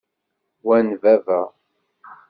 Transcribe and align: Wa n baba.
Wa 0.65 0.77
n 0.87 0.89
baba. 1.01 1.39